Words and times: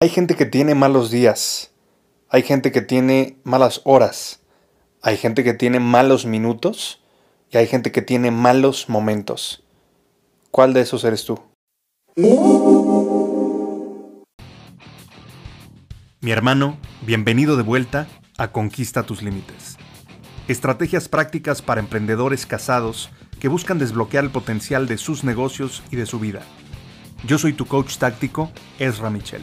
Hay 0.00 0.10
gente 0.10 0.36
que 0.36 0.46
tiene 0.46 0.76
malos 0.76 1.10
días, 1.10 1.72
hay 2.28 2.44
gente 2.44 2.70
que 2.70 2.82
tiene 2.82 3.36
malas 3.42 3.80
horas, 3.82 4.38
hay 5.02 5.16
gente 5.16 5.42
que 5.42 5.54
tiene 5.54 5.80
malos 5.80 6.24
minutos 6.24 7.02
y 7.50 7.56
hay 7.56 7.66
gente 7.66 7.90
que 7.90 8.00
tiene 8.00 8.30
malos 8.30 8.88
momentos. 8.88 9.64
¿Cuál 10.52 10.72
de 10.72 10.82
esos 10.82 11.02
eres 11.02 11.24
tú? 11.24 11.40
Mi 16.20 16.30
hermano, 16.30 16.78
bienvenido 17.02 17.56
de 17.56 17.64
vuelta 17.64 18.06
a 18.36 18.52
Conquista 18.52 19.02
tus 19.02 19.20
Límites. 19.20 19.78
Estrategias 20.46 21.08
prácticas 21.08 21.60
para 21.60 21.80
emprendedores 21.80 22.46
casados 22.46 23.10
que 23.40 23.48
buscan 23.48 23.80
desbloquear 23.80 24.22
el 24.22 24.30
potencial 24.30 24.86
de 24.86 24.96
sus 24.96 25.24
negocios 25.24 25.82
y 25.90 25.96
de 25.96 26.06
su 26.06 26.20
vida. 26.20 26.42
Yo 27.26 27.36
soy 27.36 27.52
tu 27.52 27.66
coach 27.66 27.96
táctico, 27.96 28.52
Ezra 28.78 29.10
Michel. 29.10 29.42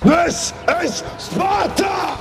This 0.00 0.54
is 0.84 1.04
Sparta! 1.18 2.18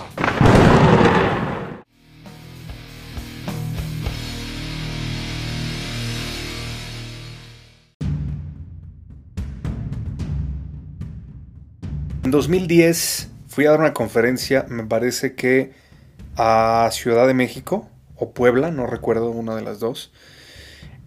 En 12.24 12.32
2010 12.32 13.30
fui 13.48 13.68
a 13.68 13.70
dar 13.70 13.80
una 13.80 13.94
conferencia, 13.94 14.66
me 14.70 14.84
parece 14.84 15.36
que 15.36 15.72
a 16.36 16.90
Ciudad 16.92 17.28
de 17.28 17.36
México 17.36 17.88
o 18.16 18.32
Puebla, 18.32 18.72
no 18.72 18.88
recuerdo 18.88 19.30
una 19.30 19.56
de 19.56 19.62
las 19.62 19.80
dos. 19.80 20.12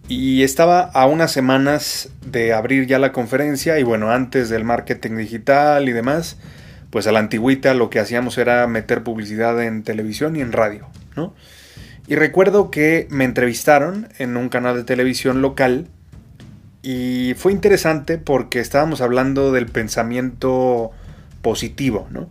Y 0.07 0.43
estaba 0.43 0.83
a 0.83 1.05
unas 1.05 1.33
semanas 1.33 2.09
de 2.25 2.53
abrir 2.53 2.87
ya 2.87 2.97
la 2.97 3.11
conferencia 3.11 3.77
y 3.77 3.83
bueno, 3.83 4.11
antes 4.11 4.49
del 4.49 4.63
marketing 4.63 5.17
digital 5.17 5.89
y 5.89 5.91
demás, 5.91 6.37
pues 6.91 7.07
a 7.07 7.11
la 7.11 7.19
antigüita 7.19 7.73
lo 7.73 7.89
que 7.89 7.99
hacíamos 7.99 8.37
era 8.37 8.67
meter 8.67 9.03
publicidad 9.03 9.61
en 9.63 9.83
televisión 9.83 10.35
y 10.35 10.41
en 10.41 10.51
radio, 10.51 10.87
¿no? 11.15 11.33
Y 12.07 12.15
recuerdo 12.15 12.69
que 12.69 13.07
me 13.09 13.25
entrevistaron 13.25 14.09
en 14.19 14.37
un 14.37 14.49
canal 14.49 14.75
de 14.75 14.83
televisión 14.83 15.41
local 15.41 15.87
y 16.83 17.33
fue 17.37 17.51
interesante 17.51 18.17
porque 18.17 18.59
estábamos 18.59 19.01
hablando 19.01 19.51
del 19.51 19.67
pensamiento 19.67 20.91
positivo, 21.41 22.07
¿no? 22.11 22.29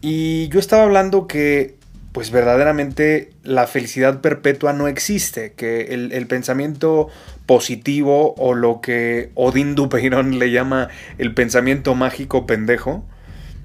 Y 0.00 0.48
yo 0.48 0.58
estaba 0.58 0.84
hablando 0.84 1.26
que 1.26 1.76
pues 2.12 2.30
verdaderamente 2.30 3.30
la 3.44 3.66
felicidad 3.66 4.20
perpetua 4.20 4.72
no 4.72 4.88
existe, 4.88 5.52
que 5.52 5.82
el, 5.94 6.26
pensamiento 6.26 7.08
positivo 7.46 8.34
o 8.36 8.54
lo 8.54 8.80
que 8.80 9.30
Odín 9.34 9.74
Dupeyron 9.76 10.38
le 10.38 10.50
llama 10.50 10.88
el 11.18 11.34
pensamiento 11.34 11.94
mágico 11.94 12.46
pendejo, 12.46 13.04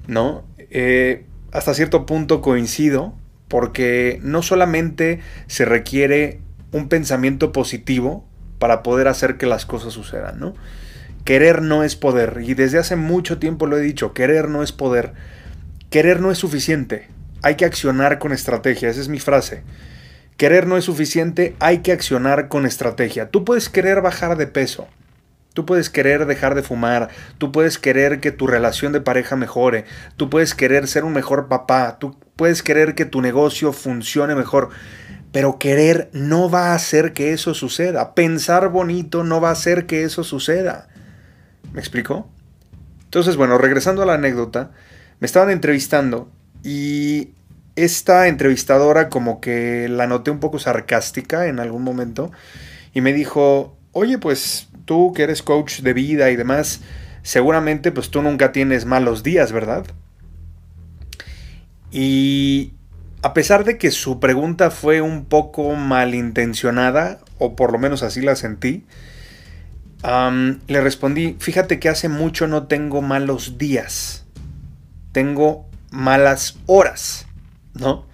¿no? 0.06 0.44
Eh, 0.58 1.24
hasta 1.52 1.74
cierto 1.74 2.06
punto 2.06 2.40
coincido, 2.40 3.14
porque 3.48 4.18
no 4.22 4.42
solamente 4.42 5.20
se 5.46 5.64
requiere 5.64 6.40
un 6.72 6.88
pensamiento 6.88 7.52
positivo 7.52 8.26
para 8.58 8.82
poder 8.82 9.08
hacer 9.08 9.36
que 9.36 9.46
las 9.46 9.66
cosas 9.66 9.92
sucedan, 9.92 10.38
¿no? 10.38 10.54
Querer 11.24 11.62
no 11.62 11.82
es 11.82 11.96
poder, 11.96 12.40
y 12.42 12.54
desde 12.54 12.78
hace 12.78 12.96
mucho 12.96 13.38
tiempo 13.38 13.66
lo 13.66 13.78
he 13.78 13.82
dicho, 13.82 14.12
querer 14.12 14.48
no 14.48 14.62
es 14.62 14.72
poder, 14.72 15.12
querer 15.90 16.20
no 16.20 16.30
es 16.30 16.38
suficiente, 16.38 17.08
hay 17.42 17.56
que 17.56 17.64
accionar 17.64 18.18
con 18.18 18.32
estrategia, 18.32 18.88
esa 18.88 19.00
es 19.00 19.08
mi 19.08 19.18
frase. 19.18 19.62
Querer 20.36 20.66
no 20.66 20.76
es 20.76 20.84
suficiente, 20.84 21.56
hay 21.60 21.78
que 21.78 21.92
accionar 21.92 22.48
con 22.48 22.66
estrategia. 22.66 23.30
Tú 23.30 23.44
puedes 23.44 23.70
querer 23.70 24.02
bajar 24.02 24.36
de 24.36 24.46
peso, 24.46 24.86
Tú 25.56 25.64
puedes 25.64 25.88
querer 25.88 26.26
dejar 26.26 26.54
de 26.54 26.62
fumar, 26.62 27.08
tú 27.38 27.50
puedes 27.50 27.78
querer 27.78 28.20
que 28.20 28.30
tu 28.30 28.46
relación 28.46 28.92
de 28.92 29.00
pareja 29.00 29.36
mejore, 29.36 29.86
tú 30.18 30.28
puedes 30.28 30.54
querer 30.54 30.86
ser 30.86 31.02
un 31.06 31.14
mejor 31.14 31.48
papá, 31.48 31.96
tú 31.98 32.14
puedes 32.36 32.62
querer 32.62 32.94
que 32.94 33.06
tu 33.06 33.22
negocio 33.22 33.72
funcione 33.72 34.34
mejor, 34.34 34.68
pero 35.32 35.58
querer 35.58 36.10
no 36.12 36.50
va 36.50 36.72
a 36.72 36.74
hacer 36.74 37.14
que 37.14 37.32
eso 37.32 37.54
suceda. 37.54 38.12
Pensar 38.12 38.68
bonito 38.68 39.24
no 39.24 39.40
va 39.40 39.48
a 39.48 39.52
hacer 39.52 39.86
que 39.86 40.02
eso 40.04 40.24
suceda. 40.24 40.88
¿Me 41.72 41.80
explico? 41.80 42.28
Entonces, 43.04 43.36
bueno, 43.36 43.56
regresando 43.56 44.02
a 44.02 44.06
la 44.06 44.12
anécdota, 44.12 44.72
me 45.20 45.24
estaban 45.24 45.48
entrevistando 45.48 46.30
y 46.64 47.30
esta 47.76 48.28
entrevistadora 48.28 49.08
como 49.08 49.40
que 49.40 49.88
la 49.88 50.06
noté 50.06 50.30
un 50.30 50.38
poco 50.38 50.58
sarcástica 50.58 51.46
en 51.46 51.60
algún 51.60 51.82
momento 51.82 52.30
y 52.92 53.00
me 53.00 53.14
dijo, 53.14 53.74
oye, 53.92 54.18
pues 54.18 54.68
tú 54.86 55.12
que 55.14 55.24
eres 55.24 55.42
coach 55.42 55.80
de 55.80 55.92
vida 55.92 56.30
y 56.30 56.36
demás, 56.36 56.80
seguramente 57.22 57.92
pues 57.92 58.08
tú 58.08 58.22
nunca 58.22 58.52
tienes 58.52 58.86
malos 58.86 59.22
días, 59.22 59.52
¿verdad? 59.52 59.84
Y 61.92 62.72
a 63.22 63.34
pesar 63.34 63.64
de 63.64 63.76
que 63.76 63.90
su 63.90 64.20
pregunta 64.20 64.70
fue 64.70 65.00
un 65.00 65.24
poco 65.26 65.74
malintencionada, 65.74 67.18
o 67.38 67.56
por 67.56 67.72
lo 67.72 67.78
menos 67.78 68.02
así 68.02 68.20
la 68.22 68.36
sentí, 68.36 68.84
le 70.04 70.80
respondí, 70.80 71.36
fíjate 71.40 71.80
que 71.80 71.88
hace 71.88 72.08
mucho 72.08 72.46
no 72.46 72.68
tengo 72.68 73.02
malos 73.02 73.58
días, 73.58 74.24
tengo 75.12 75.68
malas 75.90 76.58
horas, 76.66 77.26
¿no? 77.74 78.06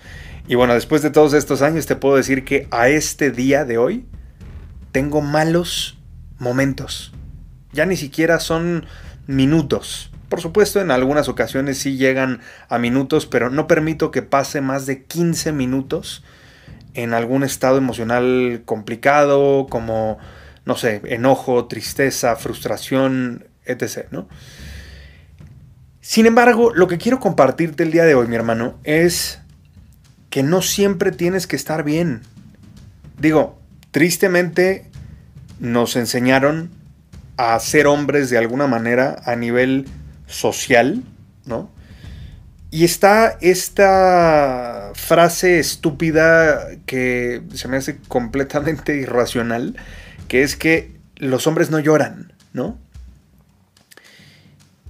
Y 0.48 0.54
bueno, 0.54 0.74
después 0.74 1.02
de 1.02 1.10
todos 1.10 1.34
estos 1.34 1.60
años 1.60 1.86
te 1.86 1.96
puedo 1.96 2.16
decir 2.16 2.44
que 2.44 2.66
a 2.70 2.88
este 2.88 3.30
día 3.30 3.64
de 3.64 3.78
hoy 3.78 4.06
tengo 4.90 5.20
malos 5.20 5.98
momentos. 6.42 7.12
Ya 7.72 7.86
ni 7.86 7.96
siquiera 7.96 8.38
son 8.40 8.84
minutos. 9.26 10.10
Por 10.28 10.40
supuesto, 10.40 10.80
en 10.80 10.90
algunas 10.90 11.28
ocasiones 11.28 11.78
sí 11.78 11.96
llegan 11.96 12.40
a 12.68 12.78
minutos, 12.78 13.26
pero 13.26 13.48
no 13.48 13.66
permito 13.66 14.10
que 14.10 14.22
pase 14.22 14.60
más 14.60 14.84
de 14.84 15.04
15 15.04 15.52
minutos 15.52 16.24
en 16.94 17.14
algún 17.14 17.44
estado 17.44 17.78
emocional 17.78 18.62
complicado, 18.64 19.66
como, 19.70 20.18
no 20.64 20.76
sé, 20.76 21.00
enojo, 21.04 21.66
tristeza, 21.66 22.36
frustración, 22.36 23.46
etc. 23.64 24.08
¿no? 24.10 24.28
Sin 26.00 26.26
embargo, 26.26 26.72
lo 26.74 26.88
que 26.88 26.98
quiero 26.98 27.20
compartirte 27.20 27.84
el 27.84 27.92
día 27.92 28.04
de 28.04 28.14
hoy, 28.14 28.26
mi 28.26 28.36
hermano, 28.36 28.78
es 28.84 29.40
que 30.30 30.42
no 30.42 30.62
siempre 30.62 31.12
tienes 31.12 31.46
que 31.46 31.56
estar 31.56 31.84
bien. 31.84 32.22
Digo, 33.18 33.58
tristemente 33.90 34.91
nos 35.62 35.94
enseñaron 35.94 36.70
a 37.36 37.58
ser 37.60 37.86
hombres 37.86 38.30
de 38.30 38.36
alguna 38.36 38.66
manera 38.66 39.22
a 39.24 39.36
nivel 39.36 39.86
social, 40.26 41.04
¿no? 41.46 41.70
Y 42.72 42.84
está 42.84 43.38
esta 43.40 44.90
frase 44.94 45.60
estúpida 45.60 46.68
que 46.84 47.42
se 47.54 47.68
me 47.68 47.76
hace 47.76 47.98
completamente 48.08 48.96
irracional, 49.00 49.76
que 50.26 50.42
es 50.42 50.56
que 50.56 50.96
los 51.16 51.46
hombres 51.46 51.70
no 51.70 51.78
lloran, 51.78 52.32
¿no? 52.52 52.76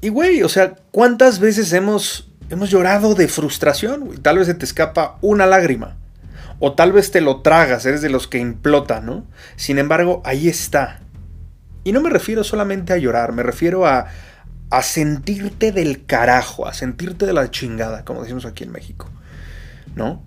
Y 0.00 0.09
güey, 0.09 0.43
o 0.43 0.49
sea, 0.49 0.77
¿cuántas 0.91 1.39
veces 1.39 1.71
hemos, 1.75 2.31
hemos 2.48 2.71
llorado 2.71 3.15
de 3.15 3.28
frustración? 3.28 4.22
Tal 4.22 4.39
vez 4.39 4.47
se 4.47 4.54
te 4.54 4.65
escapa 4.65 5.18
una 5.21 5.45
lágrima. 5.45 5.98
O 6.64 6.74
tal 6.74 6.92
vez 6.92 7.10
te 7.10 7.20
lo 7.20 7.41
tragas, 7.41 7.84
eres 7.86 8.03
de 8.03 8.09
los 8.09 8.28
que 8.28 8.38
implota, 8.38 9.00
¿no? 9.00 9.26
Sin 9.56 9.78
embargo, 9.78 10.22
ahí 10.24 10.48
está. 10.48 11.00
Y 11.82 11.91
no 11.91 12.00
me 12.00 12.09
refiero 12.09 12.44
solamente 12.44 12.92
a 12.92 12.98
llorar, 12.98 13.32
me 13.32 13.42
refiero 13.42 13.84
a, 13.84 14.06
a 14.70 14.82
sentirte 14.82 15.72
del 15.72 16.06
carajo, 16.06 16.68
a 16.68 16.72
sentirte 16.72 17.26
de 17.26 17.32
la 17.32 17.50
chingada, 17.50 18.04
como 18.04 18.22
decimos 18.22 18.47
aquí 18.47 18.62
en 18.62 18.70
México, 18.70 19.10
¿no? 19.97 20.22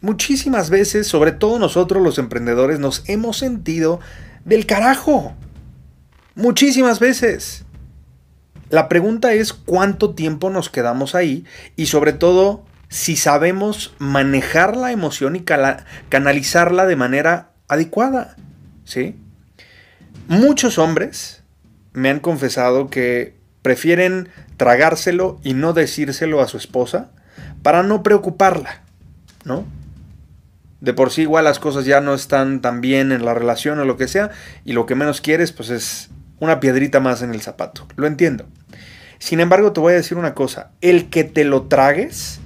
Muchísimas 0.00 0.70
veces, 0.70 1.06
sobre 1.06 1.32
todo 1.32 1.58
nosotros 1.58 2.02
los 2.02 2.16
emprendedores, 2.16 2.78
nos 2.78 3.06
hemos 3.06 3.36
sentido 3.36 4.00
del 4.46 4.64
carajo. 4.64 5.34
Muchísimas 6.34 7.00
veces. 7.00 7.66
La 8.70 8.88
pregunta 8.88 9.34
es 9.34 9.52
cuánto 9.52 10.14
tiempo 10.14 10.48
nos 10.48 10.70
quedamos 10.70 11.14
ahí 11.14 11.44
y 11.76 11.86
sobre 11.86 12.14
todo 12.14 12.64
si 12.88 13.16
sabemos 13.16 13.94
manejar 13.98 14.76
la 14.76 14.92
emoción 14.92 15.36
y 15.36 15.44
canalizarla 16.08 16.86
de 16.86 16.96
manera 16.96 17.50
adecuada. 17.68 18.36
¿sí? 18.84 19.16
Muchos 20.28 20.78
hombres 20.78 21.42
me 21.92 22.10
han 22.10 22.20
confesado 22.20 22.88
que 22.88 23.36
prefieren 23.62 24.28
tragárselo 24.56 25.40
y 25.42 25.54
no 25.54 25.72
decírselo 25.72 26.40
a 26.40 26.48
su 26.48 26.56
esposa 26.56 27.10
para 27.62 27.82
no 27.82 28.02
preocuparla, 28.02 28.82
¿no? 29.44 29.66
De 30.80 30.92
por 30.92 31.10
sí 31.10 31.22
igual 31.22 31.44
las 31.44 31.58
cosas 31.58 31.84
ya 31.84 32.00
no 32.00 32.14
están 32.14 32.60
tan 32.60 32.80
bien 32.80 33.12
en 33.12 33.24
la 33.24 33.34
relación 33.34 33.78
o 33.78 33.84
lo 33.84 33.96
que 33.96 34.08
sea, 34.08 34.30
y 34.64 34.72
lo 34.72 34.86
que 34.86 34.94
menos 34.94 35.20
quieres 35.20 35.52
pues 35.52 35.70
es 35.70 36.10
una 36.38 36.60
piedrita 36.60 37.00
más 37.00 37.22
en 37.22 37.30
el 37.30 37.40
zapato. 37.40 37.86
Lo 37.96 38.06
entiendo. 38.06 38.46
Sin 39.18 39.40
embargo, 39.40 39.72
te 39.72 39.80
voy 39.80 39.94
a 39.94 39.96
decir 39.96 40.18
una 40.18 40.34
cosa, 40.34 40.70
el 40.80 41.08
que 41.08 41.24
te 41.24 41.44
lo 41.44 41.62
tragues, 41.62 42.40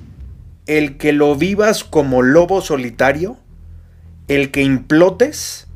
el 0.70 0.98
que 0.98 1.12
lo 1.12 1.34
vivas 1.34 1.82
como 1.82 2.22
lobo 2.22 2.60
solitario, 2.60 3.36
el 4.28 4.52
que 4.52 4.62
implotes, 4.62 5.66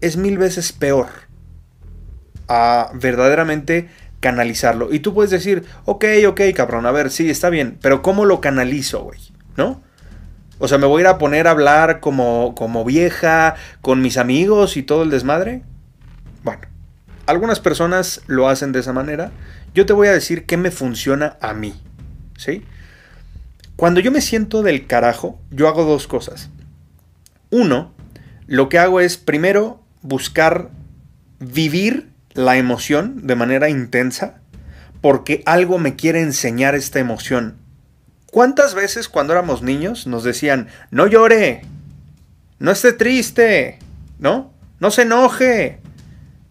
es 0.00 0.16
mil 0.16 0.38
veces 0.38 0.72
peor 0.72 1.08
a 2.46 2.92
verdaderamente 2.94 3.88
canalizarlo. 4.20 4.92
Y 4.92 5.00
tú 5.00 5.14
puedes 5.14 5.32
decir, 5.32 5.64
ok, 5.84 6.04
ok, 6.28 6.40
cabrón, 6.54 6.86
a 6.86 6.92
ver, 6.92 7.10
sí, 7.10 7.28
está 7.28 7.50
bien, 7.50 7.76
pero 7.82 8.02
¿cómo 8.02 8.24
lo 8.24 8.40
canalizo, 8.40 9.02
güey? 9.02 9.18
¿No? 9.56 9.82
O 10.60 10.68
sea, 10.68 10.78
¿me 10.78 10.86
voy 10.86 11.00
a 11.00 11.02
ir 11.02 11.06
a 11.08 11.18
poner 11.18 11.48
a 11.48 11.50
hablar 11.50 11.98
como, 11.98 12.54
como 12.54 12.84
vieja 12.84 13.56
con 13.80 14.00
mis 14.00 14.16
amigos 14.16 14.76
y 14.76 14.84
todo 14.84 15.02
el 15.02 15.10
desmadre? 15.10 15.64
Bueno, 16.44 16.62
algunas 17.26 17.58
personas 17.58 18.22
lo 18.28 18.48
hacen 18.48 18.70
de 18.70 18.78
esa 18.78 18.92
manera. 18.92 19.32
Yo 19.74 19.86
te 19.86 19.92
voy 19.92 20.06
a 20.06 20.12
decir 20.12 20.46
qué 20.46 20.56
me 20.56 20.70
funciona 20.70 21.36
a 21.40 21.52
mí. 21.52 21.74
¿Sí? 22.38 22.62
Cuando 23.76 24.00
yo 24.00 24.12
me 24.12 24.20
siento 24.20 24.62
del 24.62 24.86
carajo, 24.86 25.40
yo 25.50 25.68
hago 25.68 25.84
dos 25.84 26.06
cosas. 26.06 26.50
Uno, 27.50 27.92
lo 28.46 28.68
que 28.68 28.78
hago 28.78 29.00
es 29.00 29.16
primero 29.16 29.82
buscar 30.02 30.70
vivir 31.40 32.10
la 32.34 32.56
emoción 32.56 33.26
de 33.26 33.36
manera 33.36 33.68
intensa 33.68 34.40
porque 35.00 35.42
algo 35.44 35.78
me 35.78 35.96
quiere 35.96 36.20
enseñar 36.22 36.74
esta 36.74 36.98
emoción. 36.98 37.56
¿Cuántas 38.30 38.74
veces 38.74 39.08
cuando 39.08 39.32
éramos 39.32 39.62
niños 39.62 40.06
nos 40.06 40.24
decían, 40.24 40.68
no 40.90 41.06
llore, 41.06 41.62
no 42.58 42.70
esté 42.70 42.92
triste, 42.92 43.78
¿no? 44.18 44.52
No 44.80 44.90
se 44.90 45.02
enoje. 45.02 45.78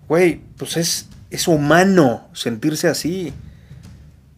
Güey, 0.07 0.41
pues 0.57 0.77
es, 0.77 1.09
es 1.29 1.47
humano 1.47 2.29
sentirse 2.33 2.87
así. 2.87 3.33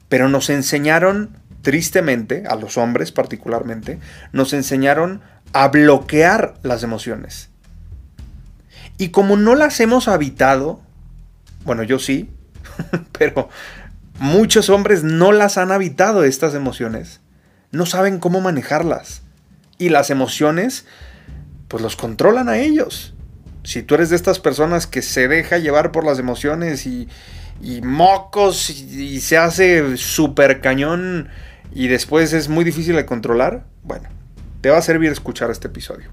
Pero 0.09 0.29
nos 0.29 0.49
enseñaron, 0.49 1.37
tristemente, 1.65 2.43
a 2.47 2.55
los 2.55 2.77
hombres 2.77 3.11
particularmente, 3.11 3.99
nos 4.31 4.53
enseñaron 4.53 5.21
a 5.51 5.67
bloquear 5.67 6.53
las 6.61 6.83
emociones. 6.83 7.49
Y 8.97 9.09
como 9.09 9.35
no 9.35 9.55
las 9.55 9.81
hemos 9.81 10.07
habitado, 10.07 10.79
bueno, 11.65 11.83
yo 11.83 11.99
sí, 11.99 12.29
pero 13.17 13.49
muchos 14.19 14.69
hombres 14.69 15.03
no 15.03 15.33
las 15.33 15.57
han 15.57 15.73
habitado 15.73 16.23
estas 16.23 16.53
emociones 16.53 17.19
no 17.75 17.85
saben 17.85 18.19
cómo 18.19 18.41
manejarlas. 18.41 19.21
Y 19.77 19.89
las 19.89 20.09
emociones, 20.09 20.85
pues 21.67 21.83
los 21.83 21.95
controlan 21.95 22.49
a 22.49 22.57
ellos. 22.57 23.13
Si 23.63 23.83
tú 23.83 23.95
eres 23.95 24.09
de 24.09 24.15
estas 24.15 24.39
personas 24.39 24.87
que 24.87 25.01
se 25.01 25.27
deja 25.27 25.57
llevar 25.57 25.91
por 25.91 26.05
las 26.05 26.17
emociones 26.17 26.85
y, 26.85 27.07
y 27.61 27.81
mocos 27.81 28.69
y, 28.69 29.19
se 29.19 29.37
hace 29.37 29.97
súper 29.97 30.61
cañón 30.61 31.29
y 31.75 31.87
después 31.89 32.33
es 32.33 32.49
muy 32.49 32.63
difícil 32.63 32.95
de 32.95 33.05
controlar, 33.05 33.65
bueno, 33.83 34.09
te 34.61 34.69
va 34.71 34.77
a 34.77 34.81
servir 34.81 35.11
escuchar 35.11 35.51
este 35.51 35.67
episodio. 35.67 36.09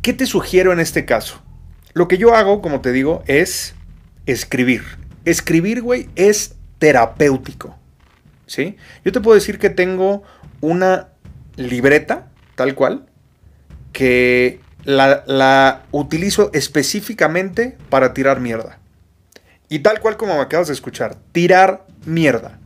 ¿Qué 0.00 0.14
te 0.14 0.24
sugiero 0.24 0.72
en 0.72 0.80
este 0.80 1.04
caso? 1.04 1.42
Lo 1.92 2.08
que 2.08 2.16
yo 2.16 2.34
hago, 2.34 2.62
como 2.62 2.80
te 2.80 2.92
digo, 2.92 3.22
es 3.26 3.74
escribir. 4.26 4.84
Escribir, 5.24 5.82
güey, 5.82 6.08
es 6.14 6.54
terapéutico. 6.78 7.76
¿sí? 8.46 8.76
Yo 9.04 9.10
te 9.10 9.20
puedo 9.20 9.34
decir 9.34 9.58
que 9.58 9.70
tengo 9.70 10.22
una 10.60 11.08
libreta, 11.56 12.30
tal 12.54 12.76
cual, 12.76 13.06
que 13.92 14.60
la, 14.84 15.82
utilizo 15.90 16.50
específicamente 16.54 17.76
para 17.88 18.14
tirar 18.14 18.38
mierda. 18.38 18.78
Y 19.68 19.80
tal 19.80 19.98
cual 19.98 20.16
como 20.16 20.36
me 20.36 20.42
acabas 20.42 20.68
de 20.68 20.74
escuchar, 20.74 21.16
tirar 21.32 21.86
mierda. 22.06 22.59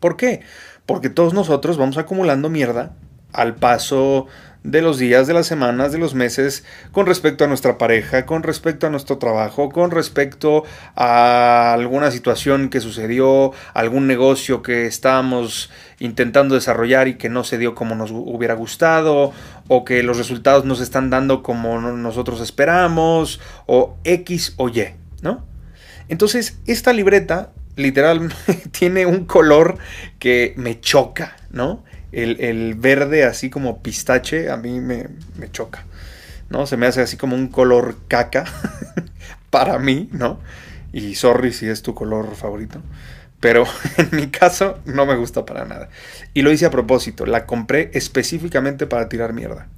¿Por 0.00 0.16
qué? 0.16 0.40
Porque 0.86 1.10
todos 1.10 1.34
nosotros 1.34 1.76
vamos 1.76 1.98
acumulando 1.98 2.48
mierda 2.48 2.96
al 3.32 3.54
paso 3.54 4.26
de 4.62 4.82
los 4.82 4.98
días, 4.98 5.26
de 5.26 5.32
las 5.32 5.46
semanas, 5.46 5.92
de 5.92 5.98
los 5.98 6.14
meses, 6.14 6.64
con 6.92 7.06
respecto 7.06 7.44
a 7.44 7.46
nuestra 7.46 7.78
pareja, 7.78 8.26
con 8.26 8.42
respecto 8.42 8.86
a 8.86 8.90
nuestro 8.90 9.16
trabajo, 9.18 9.70
con 9.70 9.90
respecto 9.90 10.64
a 10.96 11.72
alguna 11.72 12.10
situación 12.10 12.68
que 12.68 12.80
sucedió, 12.80 13.52
algún 13.72 14.06
negocio 14.06 14.62
que 14.62 14.86
estábamos 14.86 15.70
intentando 15.98 16.54
desarrollar 16.54 17.08
y 17.08 17.14
que 17.14 17.30
no 17.30 17.42
se 17.44 17.56
dio 17.56 17.74
como 17.74 17.94
nos 17.94 18.10
hubiera 18.10 18.54
gustado, 18.54 19.32
o 19.68 19.84
que 19.84 20.02
los 20.02 20.18
resultados 20.18 20.64
no 20.64 20.74
se 20.74 20.82
están 20.82 21.08
dando 21.08 21.42
como 21.42 21.80
nosotros 21.80 22.40
esperamos, 22.40 23.40
o 23.66 23.96
X 24.04 24.54
o 24.56 24.68
Y, 24.68 24.88
¿no? 25.22 25.46
Entonces, 26.08 26.58
esta 26.66 26.92
libreta 26.92 27.52
literal 27.80 28.32
tiene 28.70 29.06
un 29.06 29.24
color 29.24 29.78
que 30.18 30.54
me 30.56 30.80
choca, 30.80 31.36
¿no? 31.50 31.84
el, 32.12 32.74
verde 32.74 33.24
así 33.24 33.50
como 33.50 33.82
pistache 33.82 34.50
a 34.50 34.56
mí 34.56 34.80
me, 34.80 35.06
choca, 35.52 35.84
¿no? 36.48 36.66
Se 36.66 36.76
me 36.76 36.86
hace 36.86 37.00
así 37.00 37.16
como 37.16 37.36
un 37.36 37.48
color 37.48 37.96
caca 38.08 38.44
para 39.50 39.78
mí, 39.78 40.08
¿no? 40.12 40.40
Y 40.92 41.14
sorry 41.14 41.52
si 41.52 41.68
es 41.68 41.82
tu 41.82 41.94
color 41.94 42.34
favorito. 42.34 42.82
Pero 43.38 43.64
en 43.96 44.08
mi 44.12 44.28
caso 44.28 44.78
no 44.84 45.06
me 45.06 45.16
gusta 45.16 45.46
para 45.46 45.64
nada. 45.64 45.88
Y 46.34 46.42
lo 46.42 46.52
hice 46.52 46.66
a 46.66 46.70
propósito. 46.70 47.26
La 47.26 47.46
compré 47.46 47.90
específicamente 47.94 48.86
para 48.86 49.08
tirar 49.08 49.32
mierda. 49.32 49.68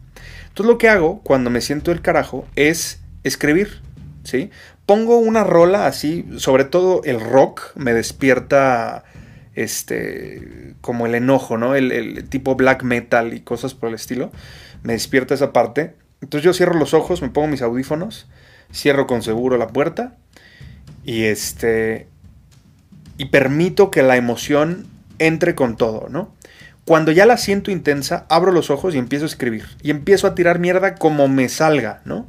Entonces 0.49 0.66
lo 0.66 0.78
que 0.78 0.88
hago 0.88 1.20
cuando 1.22 1.50
me 1.50 1.60
siento 1.60 1.93
el 1.93 2.02
carajo 2.02 2.46
es 2.56 3.00
escribir. 3.25 3.81
¿Sí? 4.24 4.50
Pongo 4.86 5.19
una 5.19 5.44
rola 5.44 5.86
así. 5.86 6.26
Sobre 6.36 6.64
todo 6.64 7.02
el 7.04 7.20
rock 7.20 7.72
me 7.76 7.92
despierta 7.92 9.04
este, 9.54 10.74
como 10.80 11.06
el 11.06 11.14
enojo, 11.14 11.58
¿no? 11.58 11.74
El, 11.74 12.28
tipo 12.28 12.54
black 12.54 12.82
metal 12.82 13.34
y 13.34 13.40
cosas 13.40 13.74
por 13.74 13.88
el 13.88 13.94
estilo. 13.94 14.30
Me 14.82 14.94
despierta 14.94 15.34
esa 15.34 15.52
parte. 15.52 15.94
Entonces 16.20 16.44
yo 16.44 16.52
cierro 16.52 16.78
los 16.78 16.94
ojos, 16.94 17.22
me 17.22 17.30
pongo 17.30 17.48
mis 17.48 17.62
audífonos, 17.62 18.26
cierro 18.72 19.06
con 19.06 19.22
seguro 19.22 19.56
la 19.58 19.69
puerta 19.69 20.16
y 21.04 21.25
este 21.25 22.06
y 23.18 23.26
permito 23.26 23.90
que 23.90 24.02
la 24.02 24.16
emoción 24.16 24.86
entre 25.18 25.54
con 25.54 25.76
todo, 25.76 26.08
¿no? 26.08 26.32
Cuando 26.85 27.12
ya 27.12 27.26
la 27.26 27.37
siento 27.37 27.70
intensa, 27.70 28.26
abro 28.28 28.50
los 28.50 28.70
ojos 28.70 28.94
y 28.94 28.99
empiezo 28.99 29.25
a 29.25 29.28
escribir 29.28 29.64
y 29.82 29.90
empiezo 29.90 30.26
a 30.26 30.35
tirar 30.35 30.58
mierda 30.58 30.97
como 30.97 31.28
me 31.28 31.49
salga, 31.49 32.02
¿no? 32.04 32.26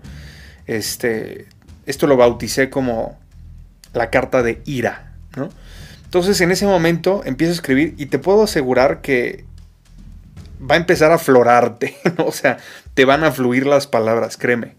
Este, 0.67 1.47
esto 1.85 2.07
lo 2.07 2.17
bauticé 2.17 2.69
como 2.69 3.19
la 3.93 4.09
carta 4.09 4.43
de 4.43 4.61
ira, 4.65 5.13
¿no? 5.35 5.49
Entonces 6.05 6.39
en 6.41 6.51
ese 6.51 6.65
momento 6.65 7.23
empiezo 7.25 7.51
a 7.51 7.55
escribir 7.55 7.95
y 7.97 8.05
te 8.05 8.19
puedo 8.19 8.43
asegurar 8.43 9.01
que 9.01 9.45
va 10.61 10.75
a 10.75 10.77
empezar 10.77 11.11
a 11.11 11.17
florarte, 11.17 11.97
o 12.17 12.31
sea, 12.31 12.57
te 12.93 13.05
van 13.05 13.23
a 13.23 13.31
fluir 13.31 13.65
las 13.65 13.87
palabras, 13.87 14.37
créeme. 14.37 14.75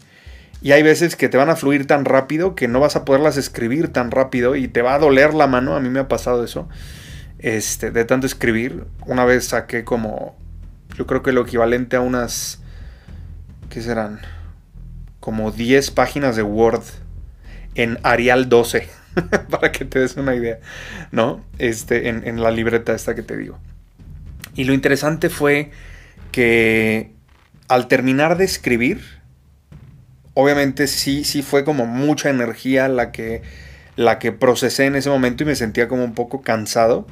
Y 0.61 0.71
hay 0.71 0.81
veces 0.81 1.15
que 1.15 1.29
te 1.29 1.37
van 1.37 1.49
a 1.49 1.55
fluir 1.55 1.85
tan 1.85 2.05
rápido 2.05 2.55
que 2.55 2.67
no 2.67 2.79
vas 2.79 2.95
a 2.95 3.05
poderlas 3.05 3.37
escribir 3.37 3.89
tan 3.89 4.11
rápido 4.11 4.55
y 4.55 4.67
te 4.67 4.81
va 4.81 4.95
a 4.95 4.99
doler 4.99 5.33
la 5.33 5.47
mano, 5.47 5.75
a 5.75 5.79
mí 5.79 5.89
me 5.89 5.99
ha 5.99 6.07
pasado 6.07 6.43
eso, 6.43 6.67
este, 7.39 7.91
de 7.91 8.05
tanto 8.05 8.25
escribir. 8.25 8.85
Una 9.05 9.25
vez 9.25 9.47
saqué 9.47 9.83
como, 9.83 10.35
yo 10.97 11.05
creo 11.05 11.21
que 11.21 11.33
lo 11.33 11.41
equivalente 11.41 11.97
a 11.97 12.01
unas, 12.01 12.61
¿qué 13.69 13.81
serán? 13.81 14.21
Como 15.25 15.51
10 15.51 15.89
páginas 15.89 16.35
de 16.35 16.43
Word 16.43 16.83
en 17.73 17.97
Arial 18.03 18.47
12. 18.47 18.87
para 19.49 19.71
que 19.71 19.85
te 19.85 19.97
des 19.97 20.17
una 20.17 20.35
idea, 20.35 20.59
¿no? 21.11 21.43
Este, 21.57 22.09
en, 22.09 22.43
la 22.43 22.51
libreta 22.51 22.93
esta 22.93 23.15
que 23.15 23.23
te 23.23 23.35
digo. 23.35 23.57
Y 24.53 24.65
lo 24.65 24.73
interesante 24.73 25.31
fue 25.31 25.71
que 26.31 27.09
al 27.67 27.87
terminar 27.87 28.37
de 28.37 28.45
escribir, 28.45 29.01
obviamente 30.35 30.85
sí, 30.85 31.23
sí 31.23 31.41
fue 31.41 31.65
como 31.65 31.87
mucha 31.87 32.29
energía 32.29 32.87
la 32.87 33.11
que, 33.11 33.41
la 33.95 34.19
que 34.19 34.31
procesé 34.31 34.85
en 34.85 34.95
ese 34.95 35.09
momento 35.09 35.41
y 35.41 35.47
me 35.47 35.55
sentía 35.55 35.87
como 35.87 36.03
un 36.03 36.13
poco 36.13 36.43
cansado 36.43 37.07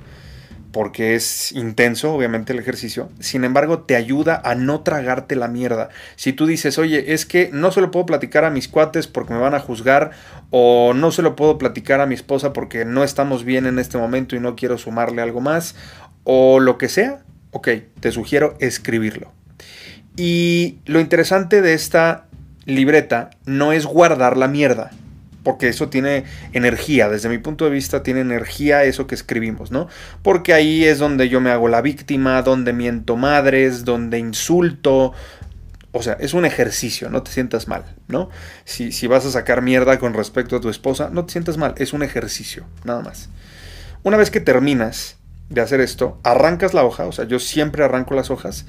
porque 0.73 1.13
es 1.13 1.51
intenso, 1.51 2.13
obviamente, 2.13 2.51
el 2.51 2.59
ejercicio. 2.59 3.09
Sin 3.19 3.45
embargo, 3.45 3.83
te 3.83 3.95
ayuda 3.95 4.41
a 4.43 4.55
no 4.55 4.81
tragarte 4.81 5.35
la 5.35 5.47
mierda. 5.47 5.89
Si 6.15 6.33
tú 6.33 6.47
dices, 6.47 6.79
oye, 6.79 7.13
es 7.13 7.27
que 7.27 7.51
no 7.53 7.71
se 7.71 7.79
lo 7.79 7.91
puedo 7.91 8.07
platicar 8.07 8.43
a 8.43 8.49
mis 8.49 8.67
cuates 8.67 9.07
porque 9.07 9.33
me 9.33 9.39
van 9.39 9.53
a 9.53 9.59
juzgar, 9.59 10.11
o 10.49 10.93
no 10.95 11.11
se 11.11 11.21
lo 11.21 11.35
puedo 11.35 11.59
platicar 11.59 12.01
a 12.01 12.07
mi 12.07 12.15
esposa 12.15 12.53
porque 12.53 12.85
no 12.85 13.03
estamos 13.03 13.45
bien 13.45 13.67
en 13.67 13.77
este 13.77 13.99
momento 13.99 14.35
y 14.35 14.39
no 14.39 14.55
quiero 14.55 14.79
sumarle 14.79 15.21
algo 15.21 15.41
más, 15.41 15.75
o 16.23 16.59
lo 16.59 16.79
que 16.79 16.89
sea, 16.89 17.23
ok, 17.51 17.69
te 17.99 18.11
sugiero 18.11 18.55
escribirlo. 18.59 19.31
Y 20.17 20.79
lo 20.85 20.99
interesante 20.99 21.61
de 21.61 21.75
esta 21.75 22.25
libreta 22.65 23.29
no 23.45 23.73
es 23.73 23.85
guardar 23.85 24.37
la 24.37 24.47
mierda, 24.47 24.89
porque 25.43 25.67
eso 25.67 25.89
tiene 25.89 26.23
energía, 26.53 27.09
desde 27.09 27.29
mi 27.29 27.37
punto 27.37 27.65
de 27.65 27.71
vista 27.71 28.01
tiene 28.01 28.21
energía 28.21 28.83
eso 28.83 29.07
que 29.07 29.15
escribimos, 29.15 29.71
¿no? 29.71 29.87
Porque 30.21 30.53
ahí 30.53 30.85
es 30.85 30.99
donde 30.99 31.29
yo 31.29 31.41
me 31.41 31.51
hago 31.51 31.67
la 31.67 31.81
víctima, 31.81 32.41
donde 32.41 32.73
miento 32.73 33.17
madres, 33.17 33.85
donde 33.85 34.19
insulto. 34.19 35.13
O 35.91 36.01
sea, 36.01 36.13
es 36.19 36.33
un 36.33 36.45
ejercicio, 36.45 37.09
no 37.09 37.21
te 37.21 37.31
sientas 37.31 37.67
mal, 37.67 37.83
¿no? 38.07 38.29
Si, 38.65 38.91
si 38.91 39.05
vas 39.05 39.25
a 39.25 39.31
sacar 39.31 39.61
mierda 39.61 39.99
con 39.99 40.13
respecto 40.13 40.55
a 40.55 40.61
tu 40.61 40.69
esposa, 40.69 41.09
no 41.11 41.25
te 41.25 41.33
sientas 41.33 41.57
mal, 41.57 41.75
es 41.77 41.93
un 41.93 42.01
ejercicio, 42.01 42.65
nada 42.83 43.01
más. 43.01 43.29
Una 44.01 44.17
vez 44.17 44.31
que 44.31 44.39
terminas 44.39 45.17
de 45.49 45.61
hacer 45.61 45.81
esto, 45.81 46.19
arrancas 46.23 46.73
la 46.73 46.83
hoja, 46.83 47.05
o 47.05 47.11
sea, 47.11 47.25
yo 47.25 47.37
siempre 47.37 47.83
arranco 47.83 48.15
las 48.15 48.31
hojas 48.31 48.65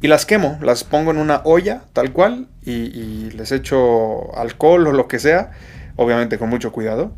y 0.00 0.08
las 0.08 0.24
quemo, 0.24 0.58
las 0.62 0.84
pongo 0.84 1.10
en 1.10 1.16
una 1.16 1.40
olla, 1.44 1.84
tal 1.92 2.12
cual, 2.12 2.48
y, 2.62 2.72
y 2.72 3.30
les 3.32 3.50
echo 3.50 4.36
alcohol 4.36 4.86
o 4.86 4.92
lo 4.92 5.08
que 5.08 5.18
sea 5.18 5.50
obviamente 5.96 6.38
con 6.38 6.48
mucho 6.48 6.72
cuidado. 6.72 7.12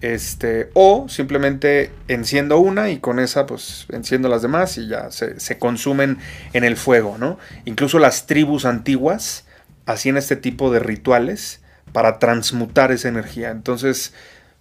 Este, 0.00 0.68
o 0.74 1.08
simplemente 1.08 1.90
enciendo 2.08 2.58
una 2.58 2.90
y 2.90 2.98
con 2.98 3.18
esa 3.18 3.46
pues 3.46 3.86
enciendo 3.90 4.28
las 4.28 4.42
demás 4.42 4.76
y 4.76 4.86
ya 4.86 5.10
se, 5.10 5.58
consumen 5.58 6.18
en 6.52 6.64
el 6.64 6.76
fuego, 6.76 7.16
¿no? 7.18 7.38
Incluso 7.64 7.98
las 7.98 8.26
tribus 8.26 8.66
antiguas 8.66 9.46
hacían 9.86 10.18
este 10.18 10.36
tipo 10.36 10.70
de 10.70 10.80
rituales 10.80 11.62
para 11.92 12.18
transmutar 12.18 12.92
esa 12.92 13.08
energía. 13.08 13.50
Entonces, 13.50 14.12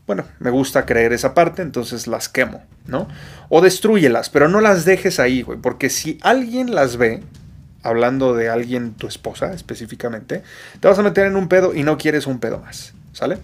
bueno, 0.08 0.24
me 0.40 0.50
gusta 0.50 0.86
creer 0.86 1.12
esa 1.12 1.34
parte, 1.34 1.62
entonces 1.62 2.08
las 2.08 2.30
quemo, 2.30 2.64
¿no? 2.88 3.10
O 3.50 3.60
destruyelas, 3.60 4.30
pero 4.30 4.48
no 4.48 4.62
las 4.62 4.86
dejes 4.86 5.20
ahí, 5.20 5.42
güey, 5.42 5.60
porque 5.60 5.90
si 5.90 6.20
alguien 6.22 6.74
las 6.74 6.96
ve, 6.96 7.22
hablando 7.82 8.34
de 8.34 8.50
alguien, 8.50 8.94
tu 8.94 9.08
esposa 9.08 9.52
específicamente, 9.52 10.42
te 10.80 10.88
vas 10.88 11.00
a 11.00 11.04
meter 11.04 11.26
en 11.26 11.36
un 11.36 11.50
pedo 11.50 11.74
y 11.74 11.84
no 11.84 11.98
quieres 11.98 12.28
un 12.28 12.40
pedo 12.40 12.60
más. 12.60 12.94
¿Sale? 13.14 13.38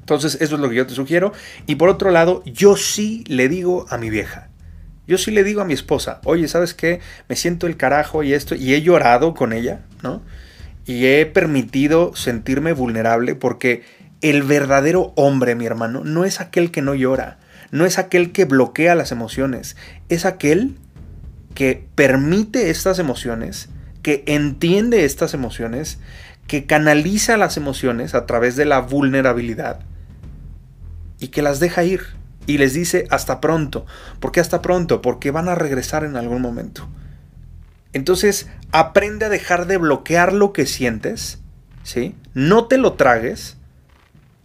Entonces, 0.00 0.38
eso 0.40 0.54
es 0.54 0.60
lo 0.60 0.68
que 0.68 0.76
yo 0.76 0.86
te 0.86 0.94
sugiero. 0.94 1.32
Y 1.66 1.76
por 1.76 1.88
otro 1.88 2.10
lado, 2.10 2.42
yo 2.44 2.76
sí 2.76 3.24
le 3.26 3.48
digo 3.48 3.86
a 3.88 3.98
mi 3.98 4.10
vieja. 4.10 4.48
Yo 5.06 5.18
sí 5.18 5.30
le 5.30 5.42
digo 5.42 5.60
a 5.60 5.64
mi 5.64 5.72
esposa, 5.72 6.20
oye, 6.24 6.46
¿sabes 6.46 6.74
qué? 6.74 7.00
Me 7.28 7.36
siento 7.36 7.66
el 7.66 7.76
carajo 7.76 8.22
y 8.22 8.32
esto. 8.32 8.54
Y 8.54 8.74
he 8.74 8.82
llorado 8.82 9.34
con 9.34 9.52
ella, 9.52 9.80
¿no? 10.02 10.22
Y 10.86 11.06
he 11.06 11.26
permitido 11.26 12.14
sentirme 12.14 12.72
vulnerable 12.72 13.34
porque 13.34 13.82
el 14.20 14.42
verdadero 14.42 15.12
hombre, 15.16 15.54
mi 15.54 15.66
hermano, 15.66 16.02
no 16.04 16.24
es 16.24 16.40
aquel 16.40 16.70
que 16.70 16.82
no 16.82 16.94
llora. 16.94 17.38
No 17.70 17.86
es 17.86 17.98
aquel 17.98 18.32
que 18.32 18.44
bloquea 18.44 18.94
las 18.94 19.12
emociones. 19.12 19.76
Es 20.08 20.24
aquel 20.24 20.76
que 21.54 21.86
permite 21.94 22.70
estas 22.70 22.98
emociones, 22.98 23.68
que 24.02 24.24
entiende 24.26 25.04
estas 25.04 25.34
emociones 25.34 25.98
que 26.46 26.66
canaliza 26.66 27.36
las 27.36 27.56
emociones 27.56 28.14
a 28.14 28.26
través 28.26 28.56
de 28.56 28.64
la 28.64 28.80
vulnerabilidad 28.80 29.80
y 31.18 31.28
que 31.28 31.42
las 31.42 31.60
deja 31.60 31.84
ir 31.84 32.02
y 32.46 32.58
les 32.58 32.74
dice 32.74 33.06
hasta 33.10 33.40
pronto. 33.40 33.86
¿Por 34.20 34.32
qué 34.32 34.40
hasta 34.40 34.62
pronto? 34.62 35.02
Porque 35.02 35.30
van 35.30 35.48
a 35.48 35.54
regresar 35.54 36.04
en 36.04 36.16
algún 36.16 36.42
momento. 36.42 36.88
Entonces, 37.92 38.48
aprende 38.72 39.26
a 39.26 39.28
dejar 39.28 39.66
de 39.66 39.76
bloquear 39.76 40.32
lo 40.32 40.52
que 40.52 40.66
sientes, 40.66 41.40
¿sí? 41.82 42.16
No 42.34 42.66
te 42.66 42.78
lo 42.78 42.94
tragues, 42.94 43.58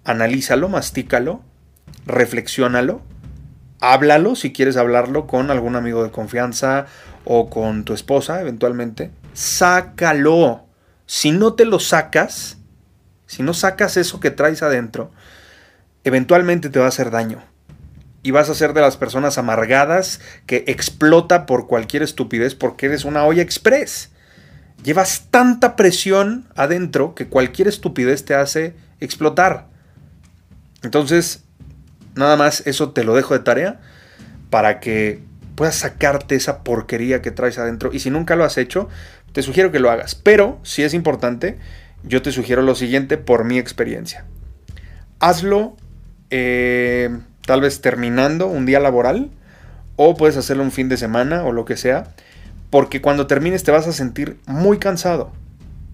analízalo, 0.04 0.70
mastícalo, 0.70 1.42
reflexiónalo, 2.06 3.02
háblalo 3.80 4.36
si 4.36 4.52
quieres 4.52 4.78
hablarlo 4.78 5.28
con 5.28 5.50
algún 5.50 5.76
amigo 5.76 6.04
de 6.04 6.12
confianza 6.12 6.86
o 7.26 7.50
con 7.50 7.84
tu 7.84 7.94
esposa 7.94 8.42
eventualmente, 8.42 9.12
sácalo 9.34 10.67
si 11.08 11.32
no 11.32 11.54
te 11.54 11.66
lo 11.66 11.80
sacas, 11.80 12.58
si 13.26 13.42
no 13.42 13.54
sacas 13.54 13.98
eso 13.98 14.20
que 14.20 14.30
traes 14.30 14.62
adentro, 14.62 15.12
eventualmente 16.04 16.70
te 16.70 16.80
va 16.80 16.86
a 16.86 16.90
hacer 16.90 17.10
daño. 17.10 17.44
Y 18.24 18.32
vas 18.32 18.50
a 18.50 18.56
ser 18.56 18.74
de 18.74 18.82
las 18.82 18.98
personas 18.98 19.38
amargadas 19.38 20.20
que 20.46 20.66
explota 20.68 21.46
por 21.46 21.68
cualquier 21.68 22.04
estupidez 22.04 22.56
porque 22.56 22.88
eres 22.88 23.06
una 23.06 23.24
olla 23.24 23.42
express. 23.42 24.12
Llevas 24.84 25.28
tanta 25.32 25.76
presión 25.78 26.50
adentro 26.56 27.16
que 27.16 27.28
cualquier 27.28 27.70
estupidez 27.70 28.26
te 28.26 28.36
hace 28.36 28.76
explotar. 29.00 29.68
Entonces, 30.84 31.44
nada 32.16 32.36
más 32.36 32.64
eso 32.68 32.92
te 32.92 33.06
lo 33.06 33.16
dejo 33.16 33.34
de 33.34 33.40
tarea 33.40 33.80
para 34.50 34.82
que 34.82 35.24
puedas 35.58 35.76
sacarte 35.76 36.36
esa 36.36 36.64
porquería 36.64 37.24
que 37.24 37.32
traes 37.32 37.58
adentro. 37.58 37.90
Y 37.92 38.00
si 38.00 38.12
nunca 38.12 38.36
lo 38.36 38.46
has 38.46 38.60
hecho, 38.60 38.88
te 39.34 39.42
sugiero 39.42 39.72
que 39.72 39.80
lo 39.80 39.90
hagas. 39.90 40.14
Pero, 40.14 40.60
si 40.62 40.84
es 40.84 40.94
importante, 40.94 41.58
yo 42.04 42.22
te 42.22 42.32
sugiero 42.32 42.62
lo 42.62 42.76
siguiente 42.76 43.18
por 43.18 43.44
mi 43.44 43.58
experiencia. 43.58 44.24
Hazlo 45.20 45.76
eh, 46.30 47.10
tal 47.48 47.62
vez 47.62 47.82
terminando 47.82 48.46
un 48.46 48.68
día 48.68 48.80
laboral 48.80 49.32
o 49.96 50.16
puedes 50.16 50.38
hacerlo 50.38 50.62
un 50.62 50.72
fin 50.72 50.90
de 50.90 50.98
semana 50.98 51.44
o 51.44 51.52
lo 51.52 51.66
que 51.66 51.76
sea, 51.76 52.14
porque 52.70 53.02
cuando 53.02 53.26
termines 53.26 53.64
te 53.64 53.72
vas 53.72 53.88
a 53.88 53.94
sentir 53.94 54.38
muy 54.46 54.78
cansado. 54.78 55.32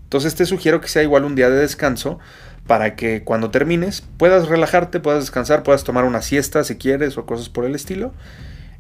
Entonces 0.03 0.36
te 0.36 0.46
sugiero 0.46 0.82
que 0.82 0.89
sea 0.89 1.03
igual 1.03 1.24
un 1.24 1.36
día 1.36 1.50
de 1.50 1.55
descanso 1.55 2.20
para 2.67 2.98
que 2.98 3.24
cuando 3.24 3.50
termines 3.50 4.03
puedas 4.17 4.50
relajarte, 4.50 5.00
puedas 5.00 5.22
descansar, 5.22 5.63
puedas 5.63 5.86
tomar 5.86 6.03
una 6.03 6.22
siesta 6.22 6.65
si 6.65 6.75
quieres 6.75 7.17
o 7.17 7.25
cosas 7.25 7.48
por 7.48 7.63
el 7.63 7.75
estilo 7.75 8.13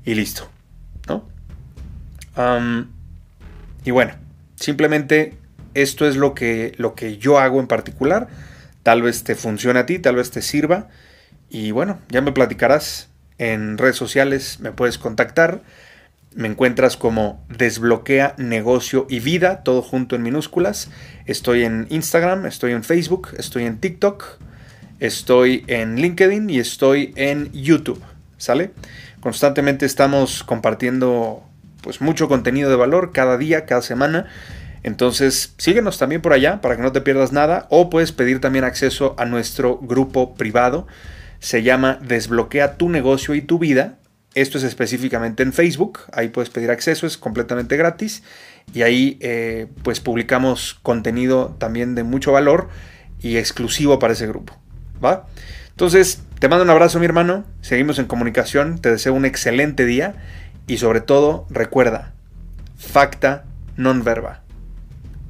y 0.03 0.15
listo, 0.15 0.49
¿no? 1.07 1.31
y 3.85 3.91
bueno, 3.91 4.13
Simplemente 4.63 5.33
esto 5.73 6.07
es 6.07 6.15
lo 6.15 6.33
que, 6.33 6.73
lo 6.77 6.95
que 6.95 7.17
yo 7.17 7.37
hago 7.37 7.59
en 7.59 7.67
particular. 7.67 8.29
Tal 8.81 9.01
vez 9.01 9.25
te 9.25 9.35
funcione 9.35 9.77
a 9.77 9.85
ti, 9.85 9.99
tal 9.99 10.15
vez 10.15 10.31
te 10.31 10.41
sirva. 10.41 10.87
Y 11.49 11.71
bueno, 11.71 11.99
ya 12.07 12.21
me 12.21 12.31
platicarás. 12.31 13.09
En 13.37 13.77
redes 13.77 13.97
sociales 13.97 14.61
me 14.61 14.71
puedes 14.71 14.97
contactar. 14.97 15.63
Me 16.33 16.47
encuentras 16.47 16.95
como 16.95 17.45
Desbloquea 17.49 18.35
Negocio 18.37 19.05
y 19.09 19.19
Vida, 19.19 19.63
todo 19.63 19.81
junto 19.81 20.15
en 20.15 20.23
minúsculas. 20.23 20.89
Estoy 21.25 21.65
en 21.65 21.85
Instagram, 21.89 22.45
estoy 22.45 22.71
en 22.71 22.85
Facebook, 22.85 23.31
estoy 23.37 23.65
en 23.65 23.79
TikTok, 23.79 24.39
estoy 25.01 25.65
en 25.67 25.97
LinkedIn 25.97 26.49
y 26.49 26.59
estoy 26.59 27.13
en 27.17 27.51
YouTube. 27.51 28.01
¿Sale? 28.37 28.71
Constantemente 29.23 29.85
estamos 29.85 30.43
compartiendo 30.43 31.43
pues 31.81 32.01
mucho 32.01 32.27
contenido 32.27 32.69
de 32.69 32.75
valor 32.75 33.13
cada 33.13 33.37
día, 33.37 33.65
cada 33.65 33.81
semana. 33.81 34.25
Entonces, 34.83 35.53
síguenos 35.57 35.97
también 35.97 36.21
por 36.21 36.33
allá 36.33 36.59
para 36.59 36.75
que 36.75 36.81
no 36.81 36.91
te 36.91 36.99
pierdas 36.99 37.31
nada 37.31 37.65
o 37.69 37.89
puedes 37.89 38.11
pedir 38.11 38.41
también 38.41 38.65
acceso 38.65 39.15
a 39.17 39.23
nuestro 39.23 39.77
grupo 39.77 40.35
privado. 40.35 40.87
Se 41.39 41.63
llama 41.63 41.99
Desbloquea 42.01 42.75
tu 42.75 42.89
negocio 42.89 43.33
y 43.33 43.41
tu 43.41 43.59
vida. 43.59 43.97
Esto 44.35 44.57
es 44.57 44.65
específicamente 44.65 45.41
en 45.41 45.53
Facebook. 45.53 45.99
Ahí 46.11 46.27
puedes 46.27 46.49
pedir 46.49 46.69
acceso, 46.69 47.07
es 47.07 47.17
completamente 47.17 47.77
gratis. 47.77 48.23
Y 48.73 48.81
ahí 48.81 49.17
eh, 49.21 49.67
pues 49.83 50.01
publicamos 50.01 50.77
contenido 50.83 51.55
también 51.59 51.95
de 51.95 52.03
mucho 52.03 52.33
valor 52.33 52.67
y 53.21 53.37
exclusivo 53.37 53.99
para 53.99 54.11
ese 54.11 54.27
grupo. 54.27 54.53
¿Va? 55.01 55.27
Entonces, 55.73 56.21
te 56.39 56.47
mando 56.47 56.63
un 56.63 56.69
abrazo 56.69 56.99
mi 56.99 57.05
hermano. 57.05 57.45
Seguimos 57.61 57.99
en 57.99 58.05
comunicación. 58.05 58.79
Te 58.79 58.91
deseo 58.91 59.13
un 59.13 59.25
excelente 59.25 59.85
día 59.85 60.15
y 60.67 60.77
sobre 60.77 61.01
todo, 61.01 61.45
recuerda, 61.49 62.13
facta 62.77 63.45
non 63.75 64.05
verba. 64.05 64.43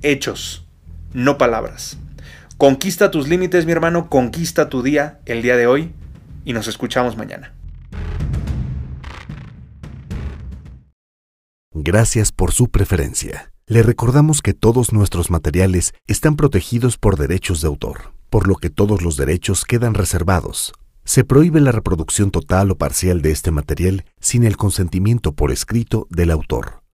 Hechos, 0.01 0.67
no 1.13 1.37
palabras. 1.37 1.97
Conquista 2.57 3.09
tus 3.09 3.27
límites, 3.27 3.65
mi 3.65 3.71
hermano, 3.71 4.09
conquista 4.09 4.69
tu 4.69 4.83
día 4.83 5.19
el 5.25 5.41
día 5.41 5.57
de 5.57 5.67
hoy 5.67 5.93
y 6.45 6.53
nos 6.53 6.67
escuchamos 6.67 7.17
mañana. 7.17 7.53
Gracias 11.73 12.31
por 12.31 12.51
su 12.51 12.69
preferencia. 12.69 13.51
Le 13.65 13.81
recordamos 13.81 14.41
que 14.41 14.53
todos 14.53 14.93
nuestros 14.93 15.31
materiales 15.31 15.93
están 16.05 16.35
protegidos 16.35 16.97
por 16.97 17.17
derechos 17.17 17.61
de 17.61 17.67
autor, 17.67 18.11
por 18.33 18.47
lo 18.47 18.55
que 18.55 18.71
todos 18.71 19.03
los 19.03 19.15
derechos 19.15 19.63
quedan 19.63 19.93
reservados 19.93 20.73
se 21.05 21.23
prohíbe 21.23 21.61
la 21.61 21.71
reproducción 21.71 22.31
total 22.31 22.71
o 22.71 22.75
parcial 22.79 23.21
de 23.21 23.29
este 23.29 23.51
material 23.51 24.05
sin 24.19 24.43
el 24.43 24.57
consentimiento 24.57 25.33
por 25.33 25.51
escrito 25.51 26.07
del 26.09 26.31
autor. 26.31 26.82